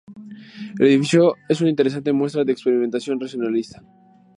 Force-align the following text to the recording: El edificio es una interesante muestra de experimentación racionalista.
El 0.79 0.87
edificio 0.87 1.35
es 1.47 1.61
una 1.61 1.69
interesante 1.69 2.11
muestra 2.11 2.43
de 2.43 2.53
experimentación 2.53 3.19
racionalista. 3.19 3.83